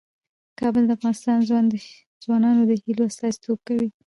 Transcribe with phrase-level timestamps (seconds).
[0.59, 1.39] کابل د افغان
[2.25, 3.89] ځوانانو د هیلو استازیتوب کوي.